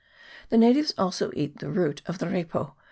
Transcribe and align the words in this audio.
The 0.49 0.57
natives 0.57 0.95
also 0.97 1.29
eat 1.35 1.59
the 1.59 1.69
root 1.69 2.01
of 2.07 2.17
the 2.17 2.25
repo. 2.25 2.73